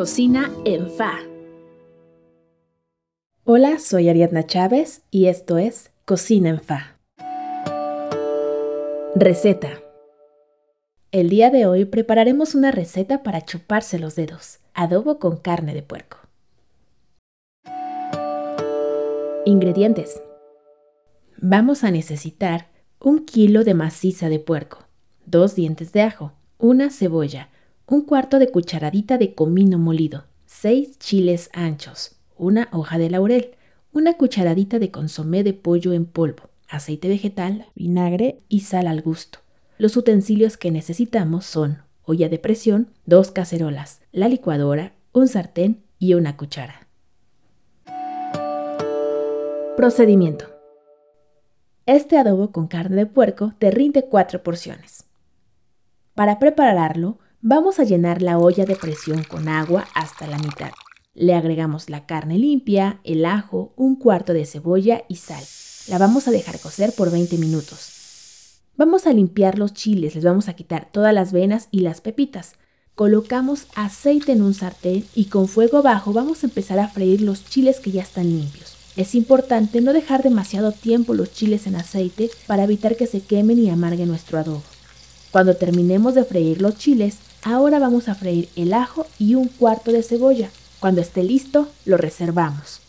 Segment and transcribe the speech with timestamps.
[0.00, 1.18] Cocina en Fa.
[3.44, 6.96] Hola, soy Ariadna Chávez y esto es Cocina en Fa.
[9.14, 9.82] Receta.
[11.12, 15.82] El día de hoy prepararemos una receta para chuparse los dedos, adobo con carne de
[15.82, 16.16] puerco.
[19.44, 20.22] Ingredientes.
[21.36, 22.68] Vamos a necesitar
[23.00, 24.78] un kilo de maciza de puerco,
[25.26, 27.49] dos dientes de ajo, una cebolla,
[27.90, 33.56] un cuarto de cucharadita de comino molido, seis chiles anchos, una hoja de laurel,
[33.92, 39.40] una cucharadita de consomé de pollo en polvo, aceite vegetal, vinagre y sal al gusto.
[39.76, 46.14] Los utensilios que necesitamos son olla de presión, dos cacerolas, la licuadora, un sartén y
[46.14, 46.86] una cuchara.
[49.76, 50.44] Procedimiento.
[51.86, 55.06] Este adobo con carne de puerco te rinde cuatro porciones.
[56.14, 60.70] Para prepararlo, vamos a llenar la olla de presión con agua hasta la mitad.
[61.14, 65.42] Le agregamos la carne limpia, el ajo, un cuarto de cebolla y sal.
[65.88, 68.60] La vamos a dejar cocer por 20 minutos.
[68.76, 72.54] Vamos a limpiar los chiles, les vamos a quitar todas las venas y las pepitas.
[72.94, 77.44] Colocamos aceite en un sartén y con fuego bajo vamos a empezar a freír los
[77.44, 78.76] chiles que ya están limpios.
[78.96, 83.58] Es importante no dejar demasiado tiempo los chiles en aceite para evitar que se quemen
[83.58, 84.62] y amargue nuestro adobo.
[85.30, 89.92] Cuando terminemos de freír los chiles, ahora vamos a freír el ajo y un cuarto
[89.92, 90.50] de cebolla.
[90.80, 92.80] Cuando esté listo, lo reservamos.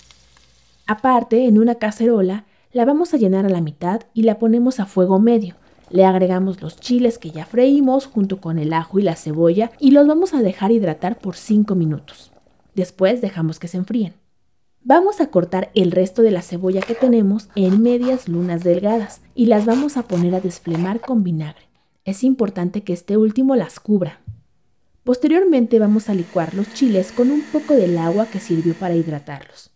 [0.87, 4.85] Aparte, en una cacerola, la vamos a llenar a la mitad y la ponemos a
[4.85, 5.55] fuego medio.
[5.89, 9.91] Le agregamos los chiles que ya freímos junto con el ajo y la cebolla y
[9.91, 12.31] los vamos a dejar hidratar por 5 minutos.
[12.75, 14.13] Después dejamos que se enfríen.
[14.83, 19.45] Vamos a cortar el resto de la cebolla que tenemos en medias lunas delgadas y
[19.45, 21.67] las vamos a poner a desflemar con vinagre.
[22.03, 24.21] Es importante que este último las cubra.
[25.11, 29.69] Posteriormente vamos a licuar los chiles con un poco del agua que sirvió para hidratarlos.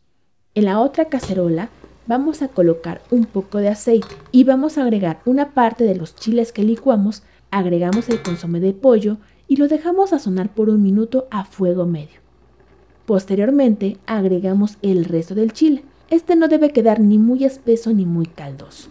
[0.53, 1.68] En la otra cacerola
[2.07, 6.16] vamos a colocar un poco de aceite y vamos a agregar una parte de los
[6.16, 9.18] chiles que licuamos, agregamos el consomé de pollo
[9.50, 12.22] y lo dejamos sazonar por un minuto a fuego medio.
[13.06, 15.84] Posteriormente agregamos el resto del chile.
[16.09, 18.90] Este no debe quedar ni muy espeso ni muy caldoso.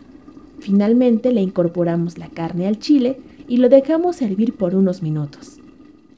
[0.61, 3.19] Finalmente le incorporamos la carne al chile
[3.49, 5.61] y lo dejamos hervir por unos minutos.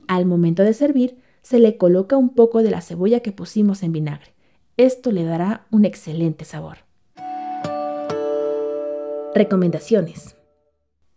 [0.09, 3.93] Al momento de servir, se le coloca un poco de la cebolla que pusimos en
[3.93, 4.35] vinagre.
[4.77, 6.79] Esto le dará un excelente sabor.
[9.35, 10.37] Recomendaciones.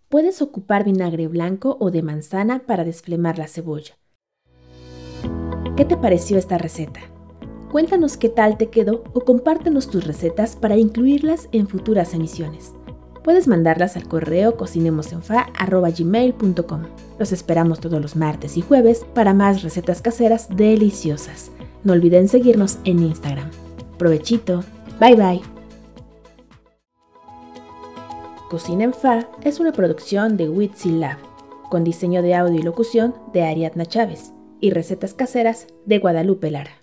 [0.08, 3.98] Puedes ocupar vinagre blanco o de manzana para desflemar la cebolla.
[5.76, 7.00] ¿Qué te pareció esta receta?
[7.72, 12.74] Cuéntanos qué tal te quedó o compártenos tus recetas para incluirlas en futuras emisiones.
[13.30, 16.82] Puedes mandarlas al correo cocinemosenfa.gmail.com.
[17.20, 21.52] Los esperamos todos los martes y jueves para más recetas caseras deliciosas.
[21.84, 23.52] No olviden seguirnos en Instagram.
[24.00, 24.64] Provechito.
[25.00, 25.42] Bye bye.
[28.50, 31.20] Cocina en Fa es una producción de Witsi Lab,
[31.70, 36.79] con diseño de audio y locución de Ariadna Chávez y recetas caseras de Guadalupe Lara.